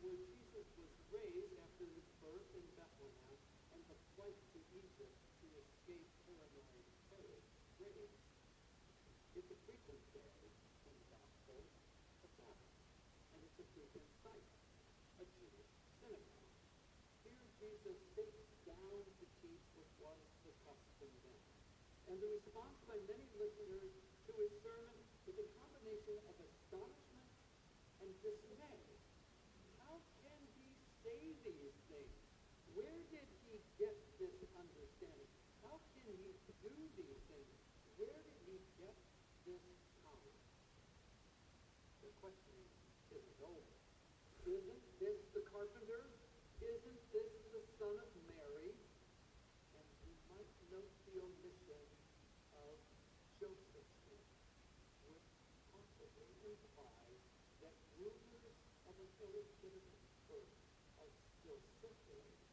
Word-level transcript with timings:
Jesus 0.00 0.66
was 0.80 0.92
raised 1.12 1.54
after 1.60 1.84
his 1.84 2.08
birth 2.24 2.50
in 2.56 2.64
Bethlehem 2.74 3.36
and 3.76 3.80
the 3.86 3.98
flight 4.16 4.40
to 4.56 4.58
Egypt 4.72 5.16
to 5.44 5.46
escape. 5.60 6.20
It's 9.40 9.46
a 9.46 9.60
frequent 9.64 10.04
day 10.12 10.32
in 10.84 10.92
the 10.92 11.20
and 13.30 13.40
it's 13.40 13.56
a 13.56 13.66
frequent 13.72 14.10
site, 14.20 14.50
a 15.16 15.24
Jewish 15.38 15.70
synagogue. 15.96 16.52
Here 17.24 17.46
Jesus 17.56 17.96
sits 18.12 18.42
down 18.68 19.00
to 19.00 19.24
teach 19.40 19.64
what 19.76 19.88
was 20.02 20.20
the 20.44 20.52
custom 20.66 21.08
then. 21.24 21.40
And 22.12 22.20
the 22.20 22.28
response 22.36 22.76
by 22.84 22.98
many 23.08 23.32
listeners 23.38 23.96
to 24.28 24.32
his 24.36 24.52
sermon 24.60 24.98
was 25.24 25.36
a 25.40 25.48
combination 25.56 26.20
of 26.26 26.36
astonishment 26.36 27.32
and 28.04 28.10
dismay. 28.20 28.89
These 31.40 31.80
things? 31.88 32.14
Where 32.76 33.00
did 33.10 33.26
he 33.48 33.56
get 33.80 33.96
this 34.20 34.36
understanding? 34.54 35.32
How 35.64 35.80
can 35.96 36.04
he 36.12 36.36
do 36.60 36.72
these 36.94 37.20
things? 37.26 37.52
Where 37.96 38.20
did 38.20 38.38
he 38.44 38.60
get 38.76 38.94
this 39.48 39.64
power? 40.04 40.32
The 42.04 42.12
questioning 42.20 42.68
isn't 43.10 43.40
over. 43.40 43.74
Isn't 44.46 44.84
this 45.00 45.18
the 45.32 45.42
carpenter? 45.48 46.12
Isn't 46.60 47.00
this 47.08 47.32
the 47.56 47.62
son 47.80 47.96
of 47.96 48.10
Mary? 48.30 48.76
And 49.74 49.86
we 50.04 50.12
might 50.28 50.52
note 50.68 50.92
the 51.08 51.24
omission 51.24 51.84
of 52.52 52.76
Joseph's 53.40 53.96
name, 54.12 54.28
which 55.08 55.24
possibly 55.72 56.36
implies 56.52 57.20
that 57.64 57.74
rumors 57.96 58.56
of 58.84 58.94
an 58.96 59.10
illegitimate 59.24 60.04
birth 60.28 60.52
are 61.00 61.12
still 61.40 61.60
circulating. 61.80 62.44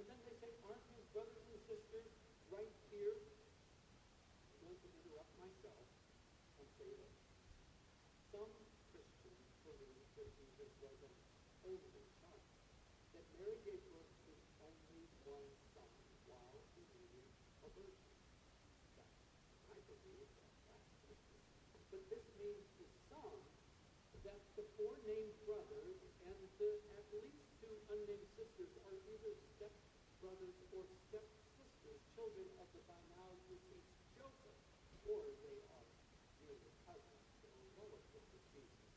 then 0.11 0.27
they 0.27 0.35
say, 0.43 0.51
aren't 0.67 0.83
his 0.91 1.07
brothers 1.15 1.47
and 1.47 1.61
sisters 1.71 2.07
right 2.51 2.75
here? 2.91 3.15
I'm 4.51 4.67
going 4.67 4.75
to 4.75 4.89
interrupt 4.91 5.31
myself 5.39 5.87
and 6.59 6.67
say 6.75 6.91
this. 6.99 7.15
Some 8.35 8.51
Christians 8.91 9.39
believe 9.63 10.03
that 10.19 10.27
Jesus 10.35 10.71
was 10.83 10.99
an 10.99 11.15
only 11.63 12.03
child, 12.19 12.43
that 13.15 13.23
Mary 13.39 13.55
gave 13.63 13.79
birth 13.87 14.11
to 14.27 14.35
only 14.67 15.07
one 15.23 15.47
son 15.71 15.95
while 16.27 16.59
remaining 16.75 17.31
a 17.63 17.71
virgin. 17.71 18.15
I 18.99 19.79
believe 19.87 20.27
that 20.27 20.51
that's 20.75 20.91
Christian. 21.07 21.39
But 21.71 22.03
this 22.11 22.25
means 22.35 22.67
to 22.67 22.85
some 23.07 23.39
that 24.27 24.43
the 24.59 24.67
four 24.75 24.99
named 25.07 25.39
brothers 25.47 26.03
and 26.27 26.35
the 26.59 26.71
at 26.99 27.07
least 27.15 27.47
two 27.63 27.71
unnamed 27.95 28.27
sisters 28.35 28.75
are 28.83 28.95
either 29.07 29.50
brothers 30.21 30.53
or 30.69 30.85
step 31.09 31.25
sisters, 31.57 31.97
children 32.13 32.45
of 32.61 32.69
the 32.77 32.81
by 32.85 33.01
now 33.09 33.33
deceased 33.49 33.89
Joseph, 34.13 34.53
or 35.09 35.25
they 35.41 35.65
are 35.73 35.89
merely 36.37 36.69
cousins 36.85 37.25
or 37.41 37.49
relatives 37.73 38.29
of 38.29 38.43
Jesus. 38.53 38.93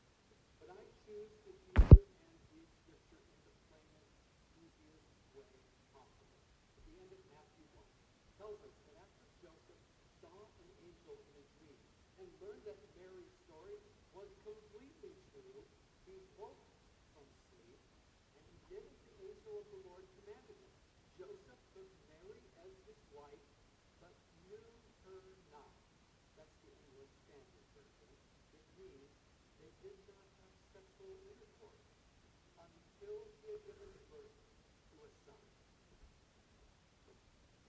But 0.61 0.69
I 0.77 0.81
choose 1.01 1.33
to 1.49 1.51
hear 1.65 1.81
and 1.81 2.33
read 2.53 2.69
Scripture 2.85 3.25
in 3.25 3.41
the 3.41 3.57
plainest, 3.65 4.13
easiest 4.53 5.09
way 5.33 5.49
possible. 5.89 6.45
The 6.85 6.93
end 6.93 7.09
of 7.09 7.25
Matthew 7.33 7.65
1 7.73 7.81
tells 8.37 8.61
us 8.61 8.77
that 8.85 8.95
after 9.01 9.25
Joseph 9.41 9.81
saw 10.21 10.45
an 10.61 10.69
angel 10.85 11.17
in 11.25 11.35
a 11.41 11.45
dream 11.57 11.81
and 12.21 12.29
learned 12.37 12.69
that 12.69 12.77
Mary's 13.01 13.33
story 13.49 13.81
was 14.13 14.29
completely 14.45 15.17
true, 15.33 15.57
he 16.05 16.21
woke 16.37 16.61
from 17.17 17.25
sleep 17.49 17.81
and 18.37 18.45
he 18.45 18.77
did 18.77 18.85
as 18.85 18.99
the 19.09 19.15
angel 19.25 19.57
of 19.57 19.65
the 19.73 19.81
Lord 19.89 20.05
commanded 20.21 20.53
him. 20.53 20.75
Joseph 21.15 21.63
took 21.71 21.87
Mary 22.11 22.35
as 22.59 22.75
his 22.83 22.99
wife, 23.15 23.47
but 24.03 24.11
knew 24.43 24.59
her 25.07 25.23
not. 25.47 25.71
That's 26.35 26.51
the 26.59 26.75
English 26.75 27.15
Standard 27.23 27.67
Version. 27.71 28.11
They 28.85 29.71
did 29.81 29.97
not 30.05 30.29
have 30.45 30.53
sexual 30.69 31.17
intercourse 31.25 31.89
until 32.57 33.25
she 33.41 33.49
had 33.49 33.61
given 33.65 33.91
birth 34.13 34.37
to 34.93 34.95
a 35.01 35.09
son. 35.25 35.41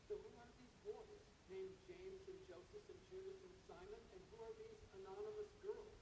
So 0.06 0.14
who 0.20 0.30
are 0.36 0.52
these 0.60 0.76
boys 0.84 1.24
named 1.48 1.76
James 1.88 2.22
and 2.28 2.40
Joseph 2.44 2.86
and 2.88 3.00
Judas 3.08 3.40
and 3.42 3.56
Simon? 3.64 4.02
And 4.12 4.20
who 4.30 4.38
are 4.44 4.54
these 4.60 4.80
anonymous 5.02 5.50
girls? 5.64 5.96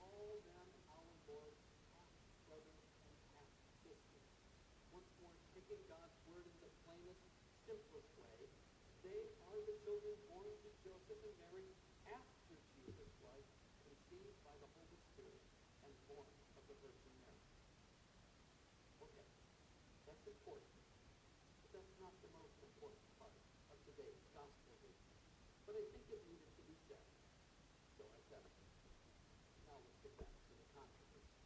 Call 0.00 0.40
them 0.48 0.68
our 0.90 1.08
Lord's 1.28 1.62
half-brothers 1.92 2.88
and 3.04 3.14
half-sisters. 3.36 4.26
Once 4.90 5.12
more, 5.20 5.36
taking 5.54 5.80
God's 5.86 6.16
word 6.26 6.48
in 6.48 6.56
the 6.64 6.72
plainest, 6.88 7.22
simplest 7.68 8.10
way, 8.18 8.48
they 9.06 9.22
are 9.46 9.60
the 9.68 9.76
children 9.86 10.16
born 10.26 10.50
to 10.50 10.68
Joseph 10.82 11.22
and 11.22 11.36
Mary 11.46 11.70
after 12.10 12.54
Jesus 12.74 13.10
was 13.22 13.42
conceived 13.86 14.38
by 14.42 14.54
the 14.58 14.66
Holy 14.78 14.98
Spirit 15.14 15.42
and 15.86 15.94
born 16.10 16.26
of 16.58 16.62
the 16.66 16.74
Virgin 16.82 17.14
Mary. 17.22 17.46
Okay, 19.02 19.26
important. 20.26 20.82
But 21.62 21.70
that's 21.74 21.94
not 21.98 22.14
the 22.22 22.30
most 22.36 22.56
important 22.62 23.02
part 23.18 23.34
of 23.70 23.76
today's 23.86 24.22
gospel 24.34 24.72
reading. 24.82 25.10
But 25.66 25.78
I 25.78 25.84
think 25.90 26.06
it 26.10 26.22
needed 26.26 26.52
to 26.58 26.62
be 26.66 26.76
said. 26.86 27.06
So 27.98 28.06
I 28.06 28.20
said 28.30 28.42
it. 28.42 28.54
Now 29.66 29.78
let's 29.82 29.98
get 30.02 30.14
back 30.18 30.30
to 30.30 30.52
the 30.54 30.66
controversy. 30.74 31.42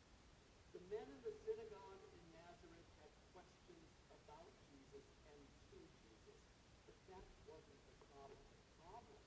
The 0.76 0.82
men 0.93 1.06
in 1.08 1.20
the 1.25 1.34
synagogue 1.44 2.02
in 2.05 2.23
Nazareth 2.32 2.90
had 3.00 3.12
questions 3.32 3.88
about 4.12 4.50
Jesus 4.69 5.06
and 5.28 5.43
to 5.73 5.78
Jesus, 6.05 6.40
but 6.84 6.96
that 7.12 7.26
wasn't 7.49 7.81
the 7.88 7.96
problem. 8.12 8.40
The 8.44 8.64
problem 8.84 9.23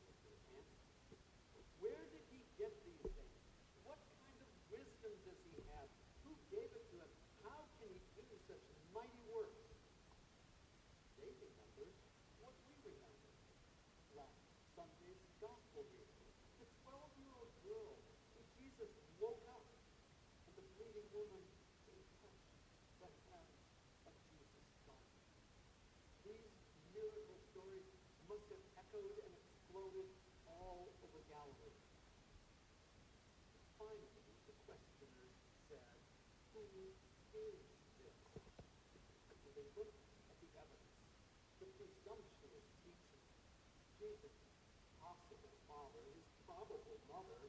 was 0.00 0.14
the 0.24 0.36
answer. 0.56 0.80
Where 1.80 2.04
did 2.08 2.24
he 2.32 2.40
get 2.56 2.72
these 2.88 3.04
things? 3.04 3.40
What 3.84 4.00
kind 4.20 4.38
of 4.40 4.48
wisdom 4.72 5.12
does 5.28 5.40
he 5.52 5.60
have? 5.76 5.88
Who 6.24 6.32
gave 6.48 6.70
it 6.72 6.84
to 6.90 6.96
him? 7.04 7.10
How 7.44 7.60
can 7.78 7.92
he 7.92 8.00
do 8.16 8.35
such 8.46 8.62
mighty 8.94 9.22
works? 9.26 9.58
They 11.18 11.34
remembered 11.34 11.90
what 12.38 12.54
we 12.62 12.78
remember. 12.86 13.30
Last 14.14 14.38
Sunday's 14.78 15.18
gospel 15.42 15.82
reading. 15.90 16.30
The 16.62 16.70
12-year-old 16.86 17.50
girl 17.66 17.98
who 18.38 18.40
Jesus 18.54 18.86
woke 19.18 19.42
up 19.50 19.66
and 20.46 20.54
the 20.54 20.66
bleeding 20.78 21.10
woman 21.10 21.42
who 21.90 21.94
touched 22.22 22.54
the 23.02 23.10
hem 23.34 23.50
of 24.06 24.14
Jesus' 24.30 24.70
garment. 24.86 25.26
These 26.22 26.54
miracle 26.94 27.42
stories 27.50 27.90
must 28.30 28.46
have 28.54 28.62
echoed 28.78 29.16
and 29.26 29.32
exploded 29.42 30.06
all 30.46 30.86
over 31.02 31.18
Galilee. 31.26 31.82
Finally, 33.74 34.22
the 34.46 34.54
questioners 34.70 35.34
said, 35.66 35.98
Who 36.54 36.62
is 36.78 36.96
they 39.56 39.64
looked 39.72 39.96
at 40.28 40.36
the 40.36 40.50
evidence, 40.52 41.00
the 41.64 41.68
presumptuous 41.80 42.68
teaching, 42.84 43.24
Jesus' 43.96 44.36
possible 45.00 45.56
father, 45.64 46.04
his 46.12 46.28
probable 46.44 47.00
mother, 47.08 47.40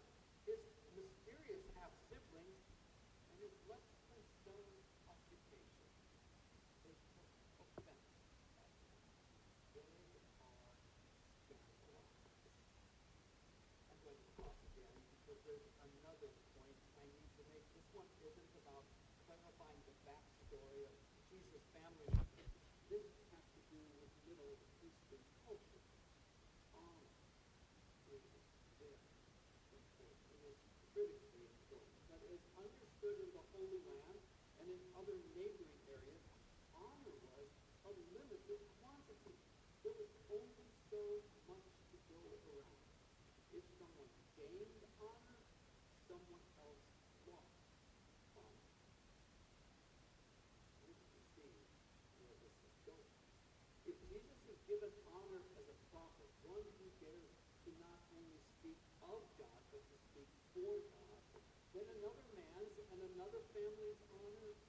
speak 58.68 58.84
of 59.00 59.24
God, 59.40 59.62
but 59.72 59.80
to 59.80 59.96
speak 60.12 60.28
for 60.52 60.76
God. 60.92 61.40
Then 61.72 61.88
another 62.04 62.26
man's 62.36 62.76
and 62.92 63.00
another 63.16 63.40
family's 63.56 64.02
honor 64.12 64.60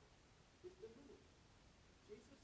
is 0.63 0.71
diminished. 0.79 1.35
Jesus 2.07 2.39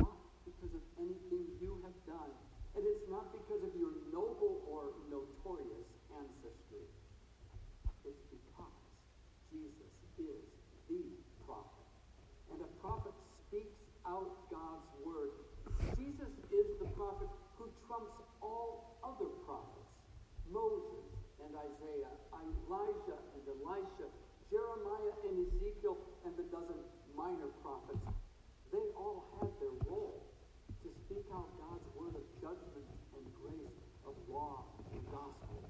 not 0.00 0.18
because 0.44 0.74
of 0.74 0.84
anything 0.98 1.44
you 1.60 1.78
have 1.84 1.96
done, 2.06 2.32
and 2.76 2.82
it's 2.84 3.06
not 3.10 3.30
because 3.32 3.62
of 3.62 3.72
your 3.78 3.94
noble 4.12 4.64
or 4.66 4.96
notorious 5.10 5.88
ancestry. 6.10 6.86
It's 8.04 8.24
because 8.30 8.78
Jesus 9.50 9.92
is 10.18 10.42
the 10.88 11.02
prophet. 11.46 11.86
And 12.52 12.60
a 12.60 12.70
prophet 12.80 13.12
speaks 13.48 13.78
out 14.06 14.30
God's 14.50 14.90
word. 15.04 15.32
Jesus 15.98 16.30
is 16.52 16.66
the 16.78 16.88
prophet 16.94 17.28
who 17.58 17.66
trumps 17.86 18.14
all 18.42 18.98
other 19.02 19.30
prophets 19.46 19.88
Moses 20.52 21.08
and 21.40 21.50
Isaiah, 21.56 22.12
Elijah 22.36 23.18
and 23.34 23.42
Elisha, 23.48 24.08
Jeremiah 24.52 25.14
and 25.24 25.34
Ezekiel, 25.48 25.96
and 26.24 26.36
the 26.36 26.44
dozen 26.52 26.76
minor 27.16 27.48
prophets. 27.64 28.04
They 28.70 28.84
all 28.92 29.24
had 29.40 29.48
their 29.58 29.72
role 29.88 30.20
to 30.82 30.88
speak 31.06 31.24
out 31.32 31.48
God's 31.56 31.88
word 31.96 32.12
of 32.12 32.26
judgment 32.44 32.88
and 33.16 33.24
grace, 33.40 33.76
of 34.04 34.14
law 34.28 34.64
and 34.92 35.00
gospel. 35.08 35.62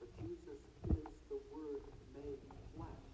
But 0.00 0.10
Jesus 0.18 0.60
is 0.90 1.06
the 1.30 1.38
Word 1.54 1.82
made 2.16 2.42
flesh. 2.74 3.04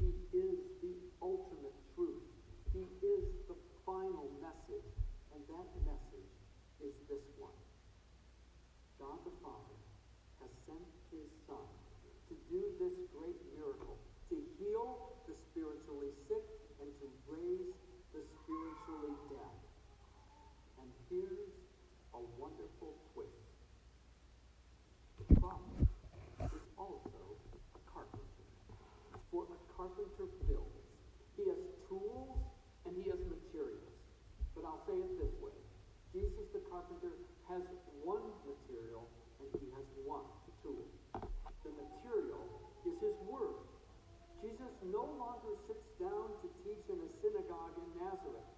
He 0.00 0.14
is 0.32 0.58
the 0.80 0.94
ultimate 1.20 1.76
truth. 1.92 2.24
He 2.72 2.86
is 3.04 3.24
the 3.50 3.58
final 3.84 4.30
message. 4.40 4.88
And 5.34 5.42
that 5.50 5.68
message 5.84 6.32
is 6.80 6.94
this 7.10 7.26
one 7.36 7.58
God 8.98 9.18
the 9.26 9.34
Father 9.42 9.78
has 10.40 10.50
sent 10.64 10.86
His 11.10 11.28
Son 11.44 11.66
to 12.30 12.34
do 12.48 12.62
this 12.78 12.94
great 13.12 13.38
miracle, 13.58 13.98
to 14.30 14.36
heal 14.56 15.18
the 15.26 15.34
spiritually 15.50 16.14
sick 16.30 16.46
and 16.80 16.88
to 17.02 17.06
raise 17.28 17.74
the 18.14 18.22
spiritually 18.42 19.16
dead. 19.28 19.58
And 20.80 20.88
here's 21.10 21.50
a 22.14 22.20
wonderful 22.38 22.94
twist. 23.12 23.44
The 25.18 25.34
prophet 25.40 25.88
is 26.46 26.64
also 26.78 27.20
a 27.74 27.80
carpenter. 27.90 28.46
For 29.32 29.48
a 29.50 29.58
carpenter 29.74 30.30
builds. 30.46 30.84
He 31.34 31.48
has 31.50 31.58
tools 31.90 32.38
and 32.86 32.94
he 32.94 33.10
has 33.10 33.18
materials. 33.26 33.96
But 34.54 34.68
I'll 34.68 34.84
say 34.86 34.94
it 34.94 35.12
this 35.18 35.34
way. 35.42 35.56
Jesus 36.14 36.46
the 36.54 36.62
carpenter 36.70 37.18
has 37.50 37.66
one 38.06 38.22
material 38.46 39.10
and 39.42 39.50
he 39.58 39.66
has 39.74 39.86
one 40.06 40.28
tool. 40.62 40.86
The 41.18 41.72
material 41.74 42.44
is 42.86 42.94
his 43.02 43.18
word. 43.26 43.64
Jesus 44.44 44.70
no 44.92 45.08
longer 45.16 45.56
sits 45.66 45.88
down 45.96 46.36
to 46.44 46.46
teach 46.62 46.84
in 46.92 47.00
a 47.00 47.10
synagogue 47.24 47.74
in 47.80 47.88
Nazareth, 47.96 48.50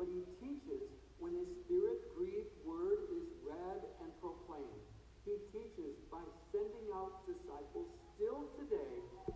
but 0.00 0.08
he 0.08 0.24
teaches 0.40 0.88
when 1.20 1.36
his 1.36 1.48
spirit 1.64 2.00
breathed 2.16 2.52
word 2.64 3.04
is 3.12 3.28
read 3.44 3.80
and 4.00 4.10
proclaimed. 4.20 4.82
He 5.24 5.36
teaches 5.52 5.92
by 6.08 6.22
sending 6.52 6.88
out 6.94 7.24
disciples 7.28 7.88
still 8.14 8.48
today 8.56 8.94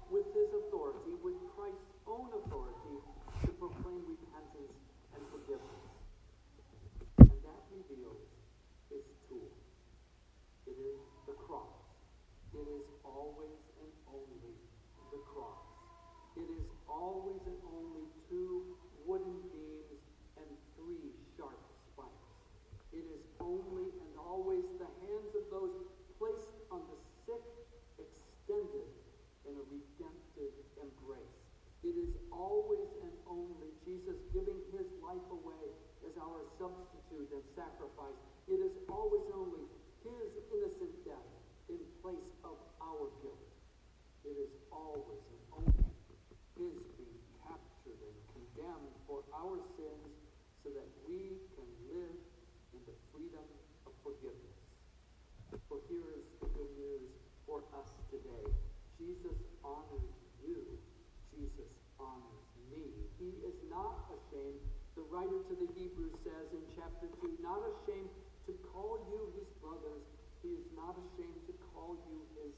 with 0.08 0.24
his 0.32 0.48
authority, 0.64 1.12
with 1.20 1.36
Christ's 1.56 1.92
own 2.06 2.32
authority, 2.32 2.96
to 3.44 3.50
proclaim 3.60 4.00
repentance 4.08 4.76
and 5.12 5.22
forgiveness. 5.28 5.84
And 7.18 7.28
that 7.44 7.62
reveals 7.74 8.24
his 8.88 9.04
tool. 9.28 9.52
It 10.64 10.76
is 10.80 11.00
the 11.26 11.36
cross. 11.44 11.76
It 12.54 12.64
is 12.64 12.86
always 13.02 13.58
and 13.82 13.92
only 14.08 14.54
the 15.10 15.20
cross. 15.34 15.64
It 16.40 16.48
is 16.56 16.64
always 16.88 17.44
and 17.44 17.60
only 17.68 18.08
two 18.32 18.64
wooden 19.04 19.44
beams 19.52 20.00
and 20.40 20.48
three 20.80 21.12
sharp 21.36 21.60
spikes. 21.92 22.32
It 22.96 23.04
is 23.04 23.20
only 23.44 23.92
and 23.92 24.12
always 24.16 24.64
the 24.80 24.88
hands 25.04 25.36
of 25.36 25.44
those 25.52 25.76
placed 26.16 26.56
on 26.72 26.80
the 26.88 26.96
sick 27.28 27.44
extended 28.00 28.88
in 29.44 29.52
a 29.52 29.64
redemptive 29.68 30.56
embrace. 30.80 31.36
It 31.84 31.96
is 31.96 32.12
always 32.32 32.88
and 33.04 33.12
only 33.28 33.68
Jesus 33.84 34.16
giving 34.32 34.64
his 34.72 34.88
life 35.04 35.28
away 35.28 35.64
as 36.08 36.16
our 36.16 36.40
substitute 36.56 37.28
and 37.36 37.44
sacrifice. 37.52 38.16
It 38.48 38.64
is 38.64 38.72
always 38.88 39.28
and 39.28 39.44
only 39.44 39.64
his 40.08 40.32
innocent 40.56 40.92
death 41.04 41.28
in 41.68 41.80
place 42.00 42.32
of 42.44 42.56
our 42.80 43.12
guilt. 43.20 43.44
It 44.24 44.36
is 44.40 44.52
always 44.72 45.24
and 45.28 45.64
only 45.64 45.90
his 46.60 46.76
being 47.00 47.16
captured 47.40 48.00
and 48.04 48.16
condemned 48.36 48.99
for 49.10 49.26
our 49.34 49.58
sins 49.74 50.14
so 50.62 50.70
that 50.70 50.86
we 51.02 51.34
can 51.58 51.66
live 51.90 52.14
in 52.70 52.80
the 52.86 52.94
freedom 53.10 53.42
of 53.82 53.90
forgiveness. 54.06 54.62
For 55.66 55.82
here 55.90 56.14
is 56.14 56.30
the 56.38 56.46
good 56.54 56.70
news 56.78 57.10
for 57.42 57.66
us 57.74 57.90
today. 58.06 58.46
Jesus 59.02 59.34
honors 59.66 60.14
you. 60.38 60.62
Jesus 61.34 61.74
honors 61.98 62.46
me. 62.70 62.86
He 63.18 63.34
is 63.42 63.58
not 63.66 64.06
ashamed. 64.14 64.62
The 64.94 65.02
writer 65.10 65.42
to 65.42 65.54
the 65.58 65.66
Hebrews 65.74 66.14
says 66.22 66.46
in 66.54 66.62
chapter 66.78 67.10
2, 67.18 67.42
not 67.42 67.66
ashamed 67.66 68.14
to 68.46 68.54
call 68.70 69.02
you 69.10 69.26
his 69.34 69.50
brothers. 69.58 70.06
He 70.38 70.54
is 70.54 70.70
not 70.78 70.94
ashamed 70.94 71.50
to 71.50 71.54
call 71.74 71.98
you 72.06 72.22
his 72.38 72.54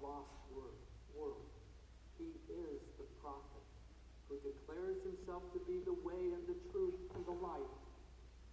lost 0.00 0.32
world. 0.52 1.50
He 2.18 2.32
is 2.48 2.80
the 2.96 3.08
prophet 3.20 3.66
who 4.28 4.40
declares 4.40 4.96
himself 5.04 5.42
to 5.52 5.60
be 5.68 5.84
the 5.84 5.96
way 6.06 6.32
and 6.32 6.44
the 6.48 6.56
truth 6.72 6.96
and 7.14 7.24
the 7.26 7.36
life 7.42 7.76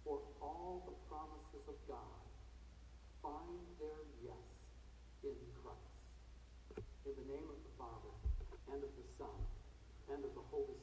for 0.04 0.20
all 0.40 0.84
the 0.84 0.96
promises 1.08 1.64
of 1.68 1.78
God 1.88 2.20
find 3.22 3.60
their 3.78 4.00
yes 4.24 4.48
in 5.24 5.36
Christ. 5.60 6.84
In 7.04 7.12
the 7.16 7.26
name 7.32 7.48
of 7.48 7.58
the 7.60 7.74
Father, 7.76 8.12
and 8.72 8.80
of 8.82 8.92
the 8.96 9.06
Son, 9.18 9.38
and 10.08 10.24
of 10.24 10.32
the 10.34 10.44
Holy 10.50 10.64
Spirit. 10.64 10.79